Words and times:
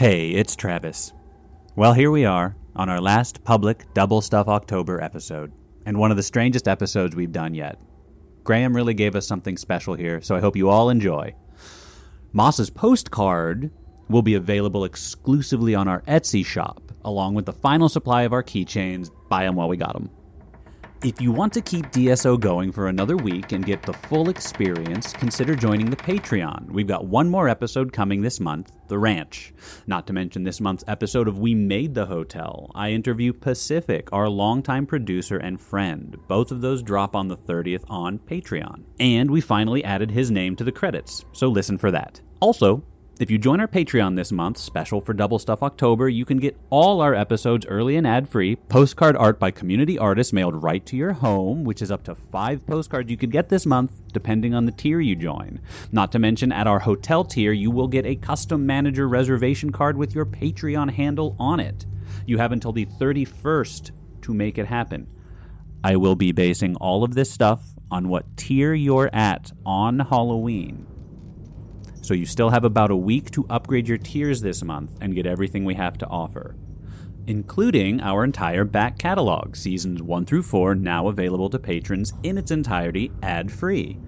Hey, 0.00 0.30
it's 0.30 0.56
Travis. 0.56 1.12
Well, 1.76 1.92
here 1.92 2.10
we 2.10 2.24
are 2.24 2.56
on 2.74 2.88
our 2.88 3.02
last 3.02 3.44
public 3.44 3.84
Double 3.92 4.22
Stuff 4.22 4.48
October 4.48 4.98
episode, 4.98 5.52
and 5.84 5.98
one 5.98 6.10
of 6.10 6.16
the 6.16 6.22
strangest 6.22 6.66
episodes 6.66 7.14
we've 7.14 7.32
done 7.32 7.52
yet. 7.52 7.78
Graham 8.42 8.74
really 8.74 8.94
gave 8.94 9.14
us 9.14 9.26
something 9.26 9.58
special 9.58 9.92
here, 9.92 10.22
so 10.22 10.34
I 10.34 10.40
hope 10.40 10.56
you 10.56 10.70
all 10.70 10.88
enjoy. 10.88 11.34
Moss's 12.32 12.70
postcard 12.70 13.70
will 14.08 14.22
be 14.22 14.32
available 14.32 14.86
exclusively 14.86 15.74
on 15.74 15.86
our 15.86 16.00
Etsy 16.08 16.46
shop, 16.46 16.92
along 17.04 17.34
with 17.34 17.44
the 17.44 17.52
final 17.52 17.90
supply 17.90 18.22
of 18.22 18.32
our 18.32 18.42
keychains. 18.42 19.10
Buy 19.28 19.44
them 19.44 19.56
while 19.56 19.68
we 19.68 19.76
got 19.76 19.92
them. 19.92 20.08
If 21.02 21.18
you 21.18 21.32
want 21.32 21.54
to 21.54 21.62
keep 21.62 21.86
DSO 21.86 22.38
going 22.38 22.72
for 22.72 22.88
another 22.88 23.16
week 23.16 23.52
and 23.52 23.64
get 23.64 23.80
the 23.80 23.94
full 23.94 24.28
experience, 24.28 25.14
consider 25.14 25.56
joining 25.56 25.88
the 25.88 25.96
Patreon. 25.96 26.70
We've 26.70 26.86
got 26.86 27.06
one 27.06 27.30
more 27.30 27.48
episode 27.48 27.90
coming 27.90 28.20
this 28.20 28.38
month, 28.38 28.70
The 28.88 28.98
Ranch. 28.98 29.54
Not 29.86 30.06
to 30.08 30.12
mention 30.12 30.42
this 30.42 30.60
month's 30.60 30.84
episode 30.86 31.26
of 31.26 31.38
We 31.38 31.54
Made 31.54 31.94
the 31.94 32.04
Hotel. 32.04 32.70
I 32.74 32.90
interview 32.90 33.32
Pacific, 33.32 34.12
our 34.12 34.28
longtime 34.28 34.84
producer 34.84 35.38
and 35.38 35.58
friend. 35.58 36.18
Both 36.28 36.50
of 36.50 36.60
those 36.60 36.82
drop 36.82 37.16
on 37.16 37.28
the 37.28 37.38
30th 37.38 37.84
on 37.88 38.18
Patreon. 38.18 38.82
And 38.98 39.30
we 39.30 39.40
finally 39.40 39.82
added 39.82 40.10
his 40.10 40.30
name 40.30 40.54
to 40.56 40.64
the 40.64 40.72
credits, 40.72 41.24
so 41.32 41.48
listen 41.48 41.78
for 41.78 41.90
that. 41.92 42.20
Also, 42.40 42.84
if 43.20 43.30
you 43.30 43.36
join 43.36 43.60
our 43.60 43.68
Patreon 43.68 44.16
this 44.16 44.32
month, 44.32 44.56
special 44.56 44.98
for 45.02 45.12
Double 45.12 45.38
Stuff 45.38 45.62
October, 45.62 46.08
you 46.08 46.24
can 46.24 46.38
get 46.38 46.56
all 46.70 47.02
our 47.02 47.14
episodes 47.14 47.66
early 47.66 47.94
and 47.96 48.06
ad 48.06 48.26
free, 48.26 48.56
postcard 48.56 49.14
art 49.14 49.38
by 49.38 49.50
community 49.50 49.98
artists 49.98 50.32
mailed 50.32 50.62
right 50.62 50.86
to 50.86 50.96
your 50.96 51.12
home, 51.12 51.62
which 51.62 51.82
is 51.82 51.90
up 51.90 52.02
to 52.04 52.14
five 52.14 52.66
postcards 52.66 53.10
you 53.10 53.18
could 53.18 53.30
get 53.30 53.50
this 53.50 53.66
month, 53.66 54.00
depending 54.14 54.54
on 54.54 54.64
the 54.64 54.72
tier 54.72 55.00
you 55.00 55.14
join. 55.14 55.60
Not 55.92 56.12
to 56.12 56.18
mention, 56.18 56.50
at 56.50 56.66
our 56.66 56.78
hotel 56.78 57.22
tier, 57.22 57.52
you 57.52 57.70
will 57.70 57.88
get 57.88 58.06
a 58.06 58.16
custom 58.16 58.64
manager 58.64 59.06
reservation 59.06 59.70
card 59.70 59.98
with 59.98 60.14
your 60.14 60.24
Patreon 60.24 60.90
handle 60.90 61.36
on 61.38 61.60
it. 61.60 61.84
You 62.24 62.38
have 62.38 62.52
until 62.52 62.72
the 62.72 62.86
31st 62.86 63.90
to 64.22 64.32
make 64.32 64.56
it 64.56 64.68
happen. 64.68 65.08
I 65.84 65.96
will 65.96 66.16
be 66.16 66.32
basing 66.32 66.74
all 66.76 67.04
of 67.04 67.14
this 67.14 67.30
stuff 67.30 67.74
on 67.90 68.08
what 68.08 68.38
tier 68.38 68.72
you're 68.72 69.10
at 69.12 69.52
on 69.66 69.98
Halloween. 69.98 70.86
So 72.02 72.14
you 72.14 72.26
still 72.26 72.50
have 72.50 72.64
about 72.64 72.90
a 72.90 72.96
week 72.96 73.30
to 73.32 73.46
upgrade 73.50 73.88
your 73.88 73.98
tiers 73.98 74.40
this 74.40 74.62
month 74.62 74.96
and 75.00 75.14
get 75.14 75.26
everything 75.26 75.64
we 75.64 75.74
have 75.74 75.98
to 75.98 76.06
offer, 76.08 76.56
including 77.26 78.00
our 78.00 78.24
entire 78.24 78.64
back 78.64 78.98
catalog, 78.98 79.54
seasons 79.54 80.02
1 80.02 80.24
through 80.24 80.42
4, 80.42 80.74
now 80.74 81.08
available 81.08 81.50
to 81.50 81.58
patrons 81.58 82.12
in 82.22 82.38
its 82.38 82.50
entirety 82.50 83.12
ad 83.22 83.52
free. 83.52 83.98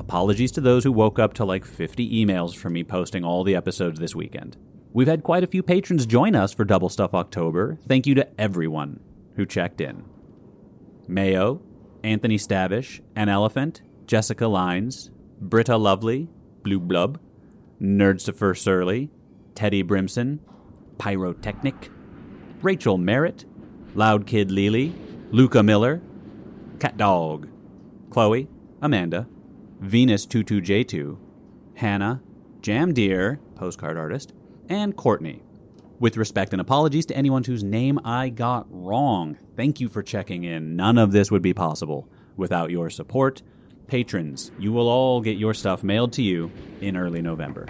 Apologies 0.00 0.52
to 0.52 0.60
those 0.60 0.84
who 0.84 0.92
woke 0.92 1.18
up 1.18 1.34
to 1.34 1.44
like 1.44 1.64
50 1.64 2.24
emails 2.24 2.56
from 2.56 2.72
me 2.72 2.82
posting 2.82 3.24
all 3.24 3.44
the 3.44 3.54
episodes 3.54 4.00
this 4.00 4.14
weekend. 4.14 4.56
We've 4.92 5.08
had 5.08 5.22
quite 5.22 5.44
a 5.44 5.48
few 5.48 5.62
patrons 5.62 6.06
join 6.06 6.34
us 6.34 6.52
for 6.52 6.64
Double 6.64 6.88
Stuff 6.88 7.14
October. 7.14 7.78
Thank 7.86 8.06
you 8.06 8.14
to 8.14 8.40
everyone 8.40 9.00
who 9.36 9.44
checked 9.46 9.80
in. 9.80 10.04
Mayo, 11.08 11.62
Anthony 12.02 12.38
Stavish, 12.38 13.00
An 13.16 13.28
Elephant, 13.28 13.82
Jessica 14.06 14.46
Lines, 14.46 15.10
Britta 15.40 15.76
Lovely, 15.76 16.28
Blue 16.62 16.80
Blub, 16.80 17.18
Nerdstifer 17.84 18.56
Surly, 18.56 19.10
Teddy 19.54 19.84
Brimson, 19.84 20.40
Pyrotechnic, 20.98 21.90
Rachel 22.62 22.96
Merritt, 22.96 23.44
Loud 23.94 24.26
Kid 24.26 24.50
Lily, 24.50 24.94
Luca 25.30 25.62
Miller, 25.62 26.00
Cat 26.80 26.96
Dog, 26.96 27.48
Chloe, 28.10 28.48
Amanda, 28.80 29.28
Venus22J2, 29.82 31.18
Hannah, 31.74 32.22
Jam 32.62 32.94
Deer, 32.94 33.38
postcard 33.54 33.98
artist, 33.98 34.32
and 34.68 34.96
Courtney. 34.96 35.42
With 36.00 36.16
respect 36.16 36.52
and 36.52 36.60
apologies 36.60 37.06
to 37.06 37.16
anyone 37.16 37.44
whose 37.44 37.62
name 37.62 38.00
I 38.04 38.30
got 38.30 38.66
wrong, 38.70 39.36
thank 39.56 39.80
you 39.80 39.88
for 39.88 40.02
checking 40.02 40.44
in. 40.44 40.74
None 40.74 40.96
of 40.96 41.12
this 41.12 41.30
would 41.30 41.42
be 41.42 41.54
possible 41.54 42.08
without 42.36 42.70
your 42.70 42.88
support. 42.88 43.42
Patrons, 43.86 44.50
you 44.58 44.72
will 44.72 44.88
all 44.88 45.20
get 45.20 45.36
your 45.36 45.54
stuff 45.54 45.82
mailed 45.84 46.12
to 46.14 46.22
you 46.22 46.50
in 46.80 46.96
early 46.96 47.20
November. 47.20 47.66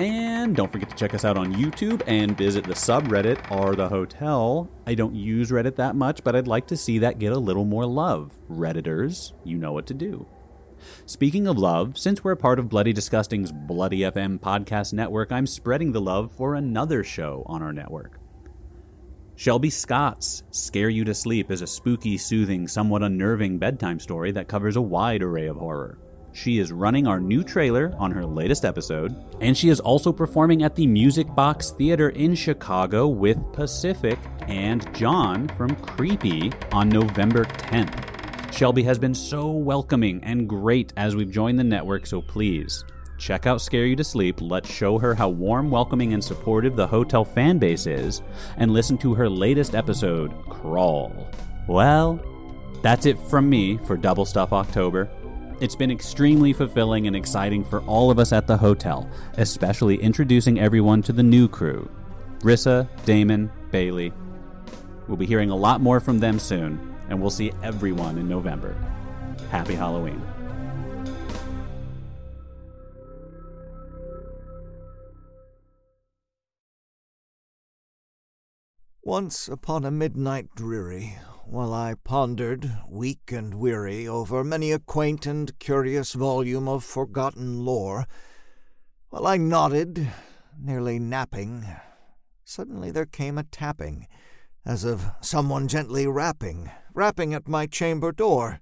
And 0.00 0.56
don't 0.56 0.72
forget 0.72 0.88
to 0.88 0.96
check 0.96 1.12
us 1.12 1.26
out 1.26 1.36
on 1.36 1.52
YouTube 1.52 2.02
and 2.06 2.34
visit 2.34 2.64
the 2.64 2.72
subreddit 2.72 3.50
or 3.50 3.76
the 3.76 3.90
hotel. 3.90 4.70
I 4.86 4.94
don't 4.94 5.14
use 5.14 5.50
Reddit 5.50 5.76
that 5.76 5.94
much, 5.94 6.24
but 6.24 6.34
I'd 6.34 6.48
like 6.48 6.66
to 6.68 6.76
see 6.78 7.00
that 7.00 7.18
get 7.18 7.34
a 7.34 7.38
little 7.38 7.66
more 7.66 7.84
love. 7.84 8.32
Redditors, 8.50 9.34
you 9.44 9.58
know 9.58 9.74
what 9.74 9.86
to 9.88 9.94
do. 9.94 10.26
Speaking 11.04 11.46
of 11.46 11.58
love, 11.58 11.98
since 11.98 12.24
we're 12.24 12.32
a 12.32 12.36
part 12.38 12.58
of 12.58 12.70
Bloody 12.70 12.94
Disgusting's 12.94 13.52
Bloody 13.52 13.98
FM 13.98 14.40
podcast 14.40 14.94
network, 14.94 15.30
I'm 15.30 15.46
spreading 15.46 15.92
the 15.92 16.00
love 16.00 16.32
for 16.32 16.54
another 16.54 17.04
show 17.04 17.42
on 17.44 17.62
our 17.62 17.74
network. 17.74 18.18
Shelby 19.36 19.68
Scott's 19.68 20.44
Scare 20.50 20.88
You 20.88 21.04
to 21.04 21.14
Sleep 21.14 21.50
is 21.50 21.60
a 21.60 21.66
spooky, 21.66 22.16
soothing, 22.16 22.68
somewhat 22.68 23.02
unnerving 23.02 23.58
bedtime 23.58 24.00
story 24.00 24.32
that 24.32 24.48
covers 24.48 24.76
a 24.76 24.80
wide 24.80 25.22
array 25.22 25.46
of 25.46 25.58
horror. 25.58 25.98
She 26.32 26.58
is 26.58 26.70
running 26.70 27.06
our 27.06 27.18
new 27.20 27.42
trailer 27.42 27.92
on 27.98 28.12
her 28.12 28.24
latest 28.24 28.64
episode, 28.64 29.14
and 29.40 29.56
she 29.56 29.68
is 29.68 29.80
also 29.80 30.12
performing 30.12 30.62
at 30.62 30.76
the 30.76 30.86
Music 30.86 31.32
Box 31.34 31.70
Theater 31.70 32.10
in 32.10 32.34
Chicago 32.34 33.08
with 33.08 33.52
Pacific 33.52 34.18
and 34.46 34.92
John 34.94 35.48
from 35.48 35.74
Creepy 35.76 36.52
on 36.72 36.88
November 36.88 37.44
10th. 37.44 38.52
Shelby 38.52 38.84
has 38.84 38.98
been 38.98 39.14
so 39.14 39.50
welcoming 39.50 40.22
and 40.22 40.48
great 40.48 40.92
as 40.96 41.16
we've 41.16 41.30
joined 41.30 41.58
the 41.58 41.64
network, 41.64 42.06
so 42.06 42.22
please 42.22 42.84
check 43.18 43.46
out 43.46 43.60
Scare 43.60 43.86
You 43.86 43.96
to 43.96 44.04
Sleep. 44.04 44.40
Let's 44.40 44.70
show 44.70 44.98
her 44.98 45.14
how 45.14 45.28
warm, 45.28 45.70
welcoming, 45.70 46.14
and 46.14 46.22
supportive 46.22 46.76
the 46.76 46.86
hotel 46.86 47.24
fan 47.24 47.58
base 47.58 47.86
is, 47.86 48.22
and 48.56 48.72
listen 48.72 48.96
to 48.98 49.14
her 49.14 49.28
latest 49.28 49.74
episode, 49.74 50.32
Crawl. 50.48 51.28
Well, 51.68 52.20
that's 52.82 53.04
it 53.04 53.18
from 53.18 53.50
me 53.50 53.78
for 53.78 53.96
Double 53.96 54.24
Stuff 54.24 54.52
October. 54.52 55.10
It's 55.60 55.76
been 55.76 55.90
extremely 55.90 56.54
fulfilling 56.54 57.06
and 57.06 57.14
exciting 57.14 57.66
for 57.66 57.82
all 57.82 58.10
of 58.10 58.18
us 58.18 58.32
at 58.32 58.46
the 58.46 58.56
hotel, 58.56 59.06
especially 59.36 59.96
introducing 59.96 60.58
everyone 60.58 61.02
to 61.02 61.12
the 61.12 61.22
new 61.22 61.48
crew 61.48 61.86
Rissa, 62.38 62.88
Damon, 63.04 63.52
Bailey. 63.70 64.14
We'll 65.06 65.18
be 65.18 65.26
hearing 65.26 65.50
a 65.50 65.56
lot 65.56 65.82
more 65.82 66.00
from 66.00 66.18
them 66.18 66.38
soon, 66.38 66.96
and 67.10 67.20
we'll 67.20 67.28
see 67.28 67.52
everyone 67.62 68.16
in 68.16 68.26
November. 68.26 68.74
Happy 69.50 69.74
Halloween. 69.74 70.22
Once 79.02 79.46
upon 79.46 79.84
a 79.84 79.90
midnight 79.90 80.54
dreary, 80.54 81.18
while 81.50 81.74
I 81.74 81.94
pondered, 82.04 82.78
weak 82.88 83.32
and 83.32 83.54
weary, 83.54 84.06
over 84.06 84.44
many 84.44 84.70
a 84.70 84.78
quaint 84.78 85.26
and 85.26 85.58
curious 85.58 86.12
volume 86.12 86.68
of 86.68 86.84
forgotten 86.84 87.64
lore, 87.64 88.06
while 89.08 89.26
I 89.26 89.36
nodded, 89.36 90.12
nearly 90.56 91.00
napping, 91.00 91.66
suddenly 92.44 92.92
there 92.92 93.04
came 93.04 93.36
a 93.36 93.42
tapping, 93.42 94.06
as 94.64 94.84
of 94.84 95.10
someone 95.20 95.66
gently 95.66 96.06
rapping, 96.06 96.70
rapping 96.94 97.34
at 97.34 97.48
my 97.48 97.66
chamber 97.66 98.12
door. 98.12 98.60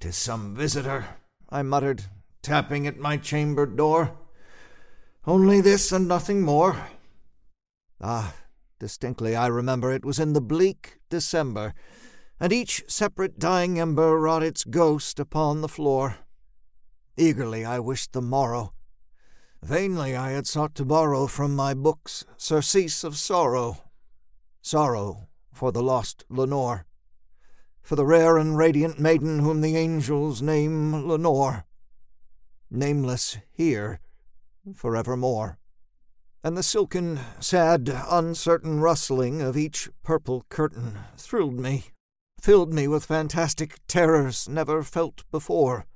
"'Tis 0.00 0.16
some 0.16 0.54
visitor," 0.54 1.04
I 1.50 1.60
muttered, 1.60 2.04
tapping 2.40 2.86
at 2.86 2.96
my 2.96 3.18
chamber 3.18 3.66
door. 3.66 4.16
"Only 5.26 5.60
this 5.60 5.92
and 5.92 6.08
nothing 6.08 6.40
more." 6.40 6.86
Ah, 8.00 8.34
Distinctly 8.78 9.36
I 9.36 9.46
remember 9.46 9.92
it 9.92 10.04
was 10.04 10.18
in 10.18 10.32
the 10.32 10.40
bleak 10.40 10.98
December, 11.08 11.74
and 12.40 12.52
each 12.52 12.84
separate 12.88 13.38
dying 13.38 13.78
ember 13.78 14.18
wrought 14.18 14.42
its 14.42 14.64
ghost 14.64 15.20
upon 15.20 15.60
the 15.60 15.68
floor. 15.68 16.16
Eagerly 17.16 17.64
I 17.64 17.78
wished 17.78 18.12
the 18.12 18.20
morrow. 18.22 18.72
Vainly 19.62 20.16
I 20.16 20.30
had 20.32 20.46
sought 20.46 20.74
to 20.74 20.84
borrow 20.84 21.26
from 21.26 21.54
my 21.54 21.72
books 21.72 22.24
surcease 22.36 23.04
of 23.04 23.16
sorrow. 23.16 23.78
Sorrow 24.60 25.28
for 25.52 25.70
the 25.70 25.82
lost 25.82 26.24
Lenore, 26.28 26.84
for 27.80 27.94
the 27.94 28.04
rare 28.04 28.36
and 28.36 28.56
radiant 28.56 28.98
maiden 28.98 29.38
whom 29.38 29.60
the 29.60 29.76
angels 29.76 30.42
name 30.42 31.06
Lenore, 31.06 31.64
nameless 32.70 33.38
here 33.52 34.00
forevermore 34.74 35.58
and 36.44 36.58
the 36.58 36.62
silken, 36.62 37.18
sad, 37.40 37.90
uncertain 38.10 38.78
rustling 38.78 39.40
of 39.40 39.56
each 39.56 39.88
purple 40.02 40.44
curtain 40.50 40.98
thrilled 41.16 41.58
me, 41.58 41.86
filled 42.38 42.70
me 42.70 42.86
with 42.86 43.06
fantastic 43.06 43.78
terrors 43.88 44.46
never 44.46 44.82
felt 44.82 45.24
before, 45.30 45.86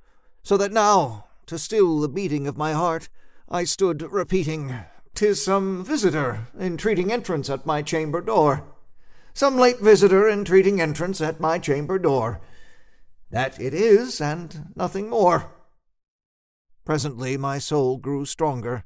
so 0.41 0.57
that 0.57 0.71
now, 0.71 1.25
to 1.45 1.59
still 1.59 1.99
the 1.99 2.09
beating 2.09 2.47
of 2.47 2.57
my 2.57 2.73
heart, 2.73 3.09
I 3.47 3.63
stood 3.63 4.01
repeating, 4.01 4.75
"'Tis 5.13 5.45
some 5.45 5.85
visitor 5.85 6.47
entreating 6.59 7.11
entrance 7.11 7.47
at 7.51 7.67
my 7.67 7.83
chamber 7.83 8.19
door. 8.19 8.63
Some 9.35 9.55
late 9.55 9.79
visitor 9.79 10.27
entreating 10.27 10.81
entrance 10.81 11.21
at 11.21 11.39
my 11.39 11.59
chamber 11.59 11.99
door. 11.99 12.41
That 13.29 13.61
it 13.61 13.75
is, 13.75 14.19
and 14.19 14.71
nothing 14.75 15.11
more." 15.11 15.51
Presently 16.85 17.37
my 17.37 17.59
soul 17.59 17.97
grew 17.97 18.25
stronger 18.25 18.85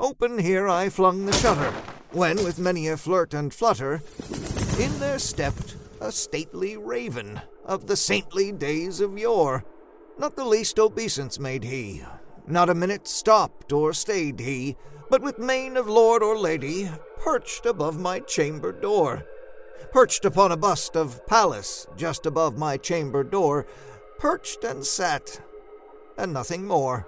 Open 0.00 0.38
here 0.38 0.66
I 0.66 0.88
flung 0.88 1.24
the 1.24 1.32
shutter, 1.32 1.70
when 2.10 2.36
with 2.38 2.58
many 2.58 2.88
a 2.88 2.96
flirt 2.96 3.32
and 3.32 3.54
flutter 3.54 4.02
in 4.80 4.98
there 4.98 5.20
stepped 5.20 5.76
a 6.00 6.10
stately 6.10 6.76
raven 6.76 7.40
of 7.64 7.86
the 7.86 7.96
saintly 7.96 8.50
days 8.50 9.00
of 9.00 9.16
yore. 9.16 9.64
Not 10.18 10.34
the 10.34 10.44
least 10.44 10.80
obeisance 10.80 11.38
made 11.38 11.62
he, 11.62 12.02
not 12.48 12.68
a 12.68 12.74
minute 12.74 13.06
stopped 13.06 13.72
or 13.72 13.92
stayed 13.92 14.40
he, 14.40 14.76
but 15.10 15.22
with 15.22 15.38
mane 15.38 15.76
of 15.76 15.88
lord 15.88 16.24
or 16.24 16.36
lady 16.36 16.90
perched 17.18 17.64
above 17.64 17.98
my 17.98 18.18
chamber 18.18 18.72
door. 18.72 19.24
Perched 19.92 20.24
upon 20.24 20.50
a 20.50 20.56
bust 20.56 20.96
of 20.96 21.24
Pallas 21.26 21.86
just 21.96 22.26
above 22.26 22.58
my 22.58 22.76
chamber 22.76 23.22
door, 23.22 23.64
perched 24.18 24.64
and 24.64 24.84
sat, 24.84 25.40
and 26.18 26.32
nothing 26.32 26.66
more. 26.66 27.06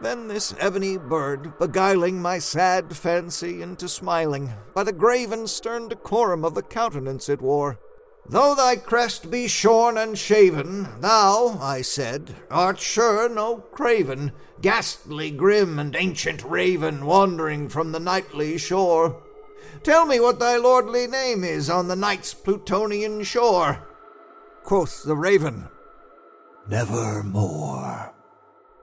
Then 0.00 0.28
this 0.28 0.54
ebony 0.58 0.96
bird, 0.96 1.58
beguiling 1.58 2.22
my 2.22 2.38
sad 2.38 2.96
fancy 2.96 3.60
into 3.60 3.88
smiling, 3.88 4.52
by 4.74 4.82
the 4.82 4.92
grave 4.92 5.30
and 5.30 5.48
stern 5.48 5.88
decorum 5.88 6.44
of 6.44 6.54
the 6.54 6.62
countenance 6.62 7.28
it 7.28 7.42
wore. 7.42 7.78
Though 8.26 8.54
thy 8.54 8.76
crest 8.76 9.30
be 9.30 9.48
shorn 9.48 9.98
and 9.98 10.16
shaven, 10.16 11.00
thou, 11.00 11.58
I 11.60 11.82
said, 11.82 12.34
art 12.50 12.78
sure 12.78 13.28
no 13.28 13.56
craven, 13.56 14.32
ghastly, 14.62 15.30
grim, 15.30 15.78
and 15.78 15.94
ancient 15.96 16.44
raven, 16.44 17.04
wandering 17.04 17.68
from 17.68 17.92
the 17.92 18.00
nightly 18.00 18.56
shore. 18.56 19.22
Tell 19.82 20.06
me 20.06 20.20
what 20.20 20.38
thy 20.38 20.56
lordly 20.56 21.06
name 21.06 21.44
is 21.44 21.68
on 21.68 21.88
the 21.88 21.96
night's 21.96 22.32
Plutonian 22.32 23.22
shore. 23.22 23.86
Quoth 24.62 25.02
the 25.04 25.16
raven, 25.16 25.68
Nevermore. 26.68 28.14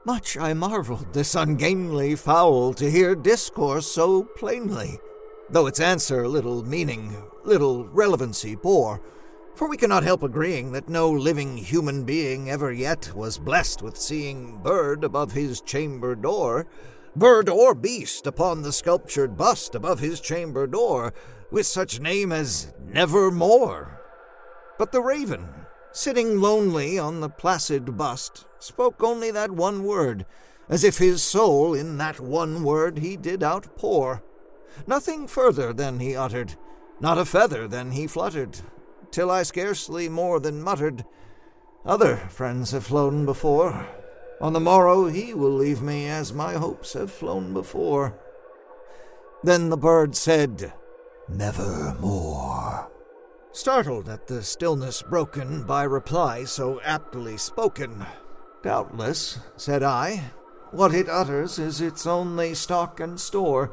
Much 0.08 0.38
I 0.38 0.54
marvelled 0.54 1.12
this 1.12 1.36
ungainly 1.36 2.16
fowl 2.16 2.74
to 2.76 2.90
hear 2.90 3.14
discourse 3.14 3.86
so 3.86 4.24
plainly, 4.24 5.02
though 5.50 5.68
its 5.68 5.82
answer 5.82 6.30
little 6.30 6.64
meaning, 6.64 7.14
little 7.44 7.90
relevancy 7.90 8.56
bore. 8.56 9.02
For 9.54 9.68
we 9.68 9.76
cannot 9.76 10.04
help 10.04 10.24
agreeing 10.24 10.72
that 10.72 10.88
no 10.88 11.12
living 11.12 11.58
human 11.58 12.06
being 12.06 12.50
ever 12.50 12.72
yet 12.72 13.14
was 13.16 13.38
blessed 13.38 13.82
with 13.82 13.98
seeing 13.98 14.60
bird 14.64 15.04
above 15.04 15.34
his 15.34 15.60
chamber 15.60 16.16
door, 16.16 16.68
bird 17.14 17.50
or 17.50 17.76
beast 17.76 18.26
upon 18.26 18.62
the 18.62 18.72
sculptured 18.72 19.36
bust 19.36 19.76
above 19.76 20.00
his 20.00 20.22
chamber 20.22 20.68
door, 20.68 21.14
with 21.52 21.66
such 21.66 22.00
name 22.00 22.32
as 22.32 22.74
Nevermore. 22.82 24.00
But 24.80 24.94
the 24.94 25.02
raven, 25.02 25.50
sitting 25.98 26.40
lonely 26.40 27.00
on 27.00 27.22
the 27.22 27.30
placid 27.30 27.98
bust, 27.98 28.46
spoke 28.60 29.02
only 29.02 29.32
that 29.32 29.50
one 29.50 29.84
word, 29.84 30.24
as 30.70 30.84
if 30.84 31.00
his 31.00 31.24
soul 31.24 31.74
in 31.74 31.98
that 31.98 32.20
one 32.20 32.64
word 32.64 33.00
he 33.00 33.18
did 33.18 33.42
outpour. 33.42 34.22
Nothing 34.86 35.28
further 35.28 35.74
than 35.74 36.00
he 36.00 36.16
uttered, 36.16 36.54
not 37.00 37.18
a 37.18 37.26
feather 37.26 37.68
than 37.68 37.92
he 37.92 38.06
fluttered, 38.06 38.60
till 39.10 39.32
I 39.32 39.42
scarcely 39.42 40.08
more 40.08 40.40
than 40.40 40.62
muttered, 40.62 41.04
Other 41.84 42.18
friends 42.30 42.72
have 42.72 42.86
flown 42.86 43.26
before. 43.26 43.88
On 44.40 44.54
the 44.54 44.60
morrow 44.60 45.08
he 45.08 45.34
will 45.34 45.56
leave 45.56 45.82
me 45.82 46.08
as 46.08 46.32
my 46.32 46.54
hopes 46.54 46.94
have 46.94 47.12
flown 47.12 47.54
before. 47.54 48.14
Then 49.44 49.70
the 49.70 49.78
bird 49.78 50.16
said, 50.16 50.74
Nevermore 51.28 52.92
startled 53.58 54.08
at 54.08 54.28
the 54.28 54.44
stillness 54.44 55.02
broken 55.02 55.64
by 55.64 55.82
reply 55.82 56.44
so 56.44 56.80
aptly 56.82 57.36
spoken. 57.36 58.06
Doubtless, 58.62 59.40
said 59.58 59.82
I, 59.82 60.26
what 60.70 60.94
it 60.94 61.10
utters 61.10 61.58
is 61.58 61.82
its 61.82 62.06
only 62.06 62.54
stock 62.54 63.00
and 63.00 63.20
store, 63.20 63.72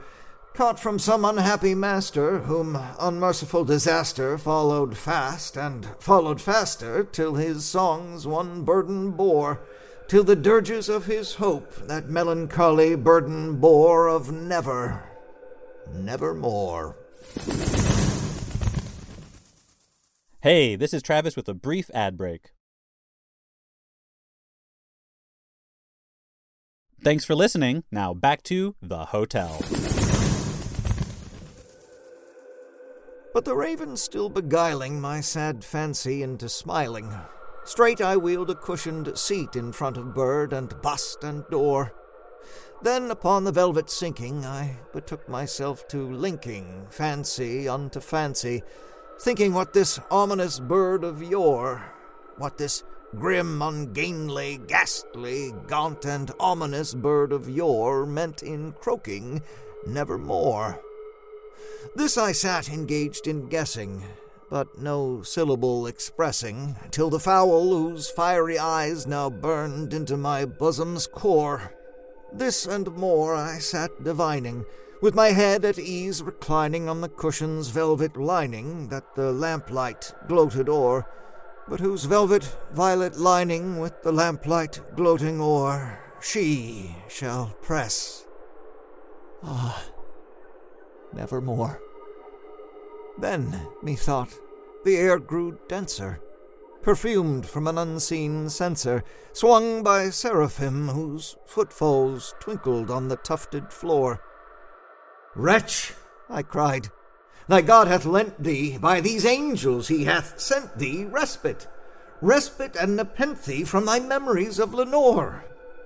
caught 0.54 0.80
from 0.80 0.98
some 0.98 1.22
unhappy 1.22 1.74
master, 1.74 2.38
whom 2.38 2.78
unmerciful 2.98 3.66
disaster 3.66 4.38
followed 4.38 4.96
fast, 4.96 5.58
and 5.58 5.86
followed 5.98 6.40
faster, 6.40 7.04
till 7.04 7.34
his 7.34 7.66
songs 7.66 8.26
one 8.26 8.64
burden 8.64 9.10
bore, 9.10 9.60
till 10.08 10.24
the 10.24 10.34
dirges 10.34 10.88
of 10.88 11.04
his 11.04 11.34
hope 11.34 11.74
that 11.88 12.08
melancholy 12.08 12.94
burden 12.94 13.56
bore 13.56 14.08
of 14.08 14.32
never, 14.32 15.04
nevermore. 15.92 16.96
Hey, 20.44 20.76
this 20.76 20.92
is 20.92 21.00
Travis 21.00 21.36
with 21.36 21.48
a 21.48 21.54
brief 21.54 21.90
ad 21.94 22.18
break. 22.18 22.50
Thanks 27.02 27.24
for 27.24 27.34
listening. 27.34 27.84
Now 27.90 28.12
back 28.12 28.42
to 28.42 28.76
the 28.82 29.06
hotel. 29.06 29.62
But 33.32 33.46
the 33.46 33.56
raven 33.56 33.96
still 33.96 34.28
beguiling 34.28 35.00
my 35.00 35.22
sad 35.22 35.64
fancy 35.64 36.22
into 36.22 36.50
smiling. 36.50 37.10
Straight 37.64 38.02
I 38.02 38.18
wheeled 38.18 38.50
a 38.50 38.54
cushioned 38.54 39.16
seat 39.16 39.56
in 39.56 39.72
front 39.72 39.96
of 39.96 40.12
bird 40.12 40.52
and 40.52 40.78
bust 40.82 41.24
and 41.24 41.48
door. 41.48 41.94
Then 42.82 43.10
upon 43.10 43.44
the 43.44 43.52
velvet 43.52 43.88
sinking, 43.88 44.44
I 44.44 44.76
betook 44.92 45.26
myself 45.26 45.88
to 45.88 46.12
linking 46.12 46.86
fancy 46.90 47.66
unto 47.66 47.98
fancy 47.98 48.62
thinking 49.20 49.54
what 49.54 49.72
this 49.72 49.98
ominous 50.10 50.60
bird 50.60 51.04
of 51.04 51.22
yore, 51.22 51.84
what 52.36 52.58
this 52.58 52.82
grim, 53.18 53.62
ungainly, 53.62 54.58
ghastly, 54.66 55.52
gaunt, 55.66 56.04
and 56.04 56.30
ominous 56.40 56.94
bird 56.94 57.32
of 57.32 57.48
yore 57.48 58.04
meant 58.06 58.42
in 58.42 58.72
croaking 58.72 59.42
nevermore. 59.86 60.80
This 61.94 62.18
I 62.18 62.32
sat 62.32 62.68
engaged 62.68 63.26
in 63.26 63.48
guessing, 63.48 64.02
but 64.50 64.78
no 64.78 65.22
syllable 65.22 65.86
expressing, 65.86 66.76
till 66.90 67.10
the 67.10 67.20
fowl 67.20 67.70
whose 67.70 68.10
fiery 68.10 68.58
eyes 68.58 69.06
now 69.06 69.30
burned 69.30 69.94
into 69.94 70.16
my 70.16 70.44
bosom's 70.44 71.06
core. 71.06 71.72
This 72.32 72.66
and 72.66 72.90
more 72.96 73.34
I 73.34 73.58
sat 73.58 74.02
divining, 74.02 74.64
with 75.04 75.14
my 75.14 75.32
head 75.32 75.66
at 75.66 75.78
ease 75.78 76.22
reclining 76.22 76.88
on 76.88 77.02
the 77.02 77.08
cushion's 77.10 77.68
velvet 77.68 78.16
lining 78.16 78.88
that 78.88 79.14
the 79.14 79.30
lamplight 79.30 80.14
gloated 80.26 80.66
o'er, 80.66 81.04
but 81.68 81.78
whose 81.78 82.06
velvet 82.06 82.56
violet 82.72 83.14
lining 83.18 83.78
with 83.78 84.02
the 84.02 84.10
lamplight 84.10 84.80
gloating 84.96 85.42
o'er 85.42 86.00
she 86.22 86.96
shall 87.06 87.54
press. 87.60 88.24
Ah, 89.42 89.84
nevermore. 91.12 91.82
Then, 93.18 93.60
methought, 93.82 94.32
the 94.86 94.96
air 94.96 95.18
grew 95.18 95.58
denser, 95.68 96.18
perfumed 96.80 97.44
from 97.44 97.66
an 97.66 97.76
unseen 97.76 98.48
censer, 98.48 99.04
swung 99.34 99.82
by 99.82 100.08
seraphim 100.08 100.88
whose 100.88 101.36
footfalls 101.44 102.34
twinkled 102.40 102.90
on 102.90 103.08
the 103.08 103.16
tufted 103.16 103.70
floor. 103.70 104.22
Wretch, 105.34 105.92
I 106.28 106.42
cried, 106.42 106.90
thy 107.48 107.60
God 107.60 107.88
hath 107.88 108.04
lent 108.04 108.42
thee, 108.42 108.78
by 108.78 109.00
these 109.00 109.26
angels 109.26 109.88
he 109.88 110.04
hath 110.04 110.38
sent 110.40 110.78
thee 110.78 111.04
respite, 111.04 111.66
respite 112.20 112.76
and 112.76 112.96
nepenthe 112.96 113.66
from 113.66 113.84
thy 113.84 114.00
memories 114.00 114.58
of 114.58 114.74
Lenore. 114.74 115.44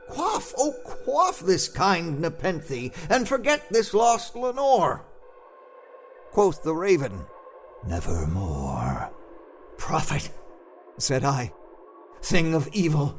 Quaff, 0.08 0.54
oh, 0.56 0.72
quaff 0.84 1.40
this 1.40 1.68
kind 1.68 2.20
nepenthe, 2.20 2.92
and 3.10 3.28
forget 3.28 3.68
this 3.70 3.92
lost 3.92 4.36
Lenore. 4.36 5.04
Quoth 6.30 6.62
the 6.62 6.74
raven, 6.74 7.26
Nevermore. 7.86 9.10
Prophet, 9.76 10.30
said 10.98 11.24
I, 11.24 11.52
thing 12.22 12.54
of 12.54 12.68
evil, 12.72 13.18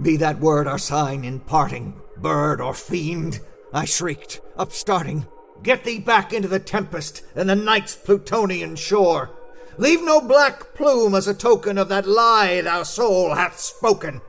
Be 0.00 0.16
that 0.16 0.40
word 0.40 0.66
our 0.66 0.78
sign 0.78 1.24
in 1.24 1.40
parting, 1.40 2.00
bird 2.16 2.60
or 2.60 2.74
fiend, 2.74 3.40
I 3.72 3.84
shrieked, 3.84 4.40
upstarting. 4.56 5.26
Get 5.62 5.84
thee 5.84 5.98
back 5.98 6.32
into 6.32 6.48
the 6.48 6.58
tempest 6.58 7.22
and 7.34 7.48
the 7.48 7.56
night's 7.56 7.96
Plutonian 7.96 8.76
shore. 8.76 9.30
Leave 9.78 10.02
no 10.02 10.20
black 10.20 10.74
plume 10.74 11.14
as 11.14 11.26
a 11.26 11.34
token 11.34 11.78
of 11.78 11.88
that 11.88 12.06
lie 12.06 12.60
thou 12.60 12.82
soul 12.82 13.34
hath 13.34 13.58
spoken. 13.58 14.20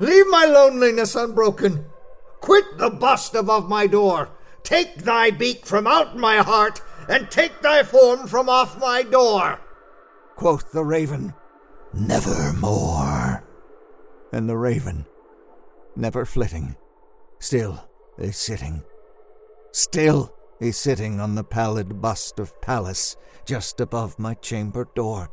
Leave 0.00 0.26
my 0.28 0.44
loneliness 0.44 1.14
unbroken. 1.14 1.86
Quit 2.40 2.78
the 2.78 2.90
bust 2.90 3.34
above 3.34 3.68
my 3.68 3.86
door. 3.86 4.30
Take 4.62 5.04
thy 5.04 5.30
beak 5.30 5.66
from 5.66 5.86
out 5.86 6.16
my 6.16 6.38
heart, 6.38 6.80
and 7.08 7.30
take 7.30 7.60
thy 7.60 7.82
form 7.82 8.26
from 8.26 8.48
off 8.48 8.78
my 8.78 9.02
door. 9.02 9.60
Quoth 10.36 10.72
the 10.72 10.84
raven, 10.84 11.34
Nevermore. 11.92 13.19
And 14.32 14.48
the 14.48 14.56
raven, 14.56 15.06
never 15.96 16.24
flitting, 16.24 16.76
still 17.38 17.88
is 18.18 18.36
sitting. 18.36 18.82
Still 19.72 20.34
is 20.60 20.76
sitting 20.76 21.20
on 21.20 21.34
the 21.34 21.44
pallid 21.44 22.00
bust 22.00 22.38
of 22.38 22.60
Pallas 22.60 23.16
just 23.44 23.80
above 23.80 24.18
my 24.18 24.34
chamber 24.34 24.88
door 24.94 25.30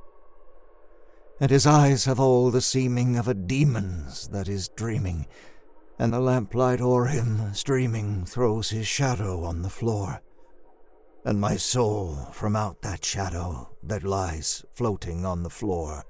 and 1.40 1.52
his 1.52 1.68
eyes 1.68 2.06
have 2.06 2.20
all 2.20 2.50
the 2.50 2.62
seeming 2.62 3.18
of 3.18 3.28
a 3.28 3.34
demon's 3.34 4.28
that 4.30 4.50
is 4.50 4.70
dreaming, 4.70 5.28
and 6.00 6.12
the 6.12 6.20
lamplight 6.20 6.82
o'er 6.82 7.06
him 7.06 7.54
streaming 7.54 8.26
throws 8.26 8.72
his 8.72 8.88
shadow 8.88 9.44
on 9.44 9.62
the 9.62 9.70
floor. 9.70 10.22
And 11.26 11.40
my 11.40 11.58
soul 11.58 12.16
from 12.32 12.56
out 12.56 12.82
that 12.82 13.06
shadow 13.06 13.70
that 13.84 14.04
lies 14.04 14.66
floating 14.72 15.26
on 15.26 15.44
the 15.44 15.50
floor 15.50 16.06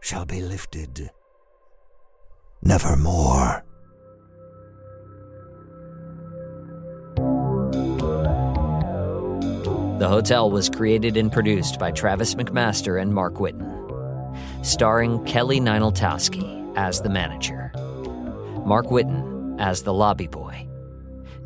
shall 0.00 0.26
be 0.26 0.40
lifted 0.40 1.10
nevermore. 2.64 3.64
The 9.98 10.08
Hotel 10.08 10.50
was 10.50 10.68
created 10.68 11.16
and 11.16 11.32
produced 11.32 11.78
by 11.78 11.92
Travis 11.92 12.34
McMaster 12.34 13.00
and 13.00 13.14
Mark 13.14 13.34
Whitten 13.34 13.74
starring 14.62 15.22
Kelly 15.24 15.60
Nienaltowski 15.60 16.72
as 16.76 17.02
the 17.02 17.10
manager, 17.10 17.70
Mark 18.64 18.86
Whitten 18.86 19.60
as 19.60 19.82
the 19.82 19.92
lobby 19.92 20.26
boy, 20.26 20.66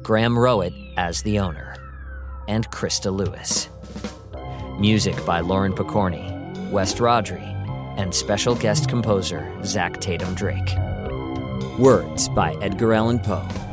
Graham 0.02 0.34
Rowat 0.34 0.72
as 0.96 1.22
the 1.22 1.38
owner, 1.38 1.76
and 2.46 2.70
Christa 2.70 3.12
Lewis. 3.12 3.68
Music 4.78 5.25
by 5.26 5.40
Lauren 5.40 5.72
Pokorney, 5.72 6.70
West 6.70 6.98
Rodri, 6.98 7.42
and 7.98 8.14
special 8.14 8.54
guest 8.54 8.88
composer 8.88 9.52
Zach 9.64 9.94
Tatom 9.94 10.37
Drake. 10.37 10.97
Words 11.78 12.28
by 12.28 12.54
Edgar 12.61 12.92
Allan 12.92 13.20
Poe. 13.20 13.67